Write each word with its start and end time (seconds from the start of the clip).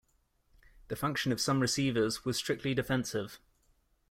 The 0.87 0.95
function 0.95 1.31
of 1.31 1.39
some 1.39 1.59
receivers 1.59 2.25
was 2.25 2.35
strictly 2.35 2.73
defensive. 2.73 3.39